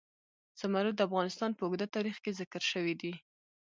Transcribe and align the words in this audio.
زمرد 0.59 0.93
د 0.97 1.01
افغانستان 1.07 1.51
په 1.55 1.61
اوږده 1.65 1.87
تاریخ 1.95 2.15
کې 2.23 2.37
ذکر 2.39 2.61
شوی 2.71 2.93
دی. 3.01 3.13